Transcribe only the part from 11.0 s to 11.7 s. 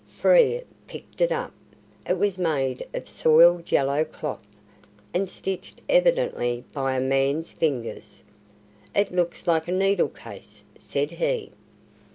he.